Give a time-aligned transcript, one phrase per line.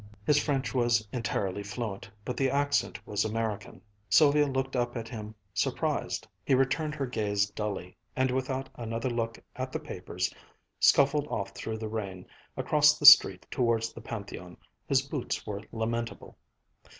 [0.25, 3.81] His French was entirely fluent, but the accent was American.
[4.09, 6.27] Sylvia looked up at him surprised.
[6.43, 10.33] He returned her gaze dully, and without another look at the papers,
[10.79, 12.25] scuffled off through the rain,
[12.57, 14.57] across the street towards the Pantheon.
[14.87, 16.35] His boots were lamentable.